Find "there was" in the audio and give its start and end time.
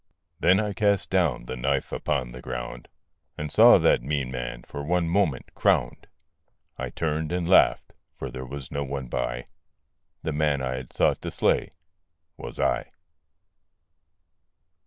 8.31-8.71